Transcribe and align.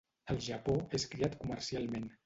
Al 0.33 0.39
Japó 0.45 0.75
és 1.01 1.07
criat 1.13 1.39
comercialment. 1.45 2.15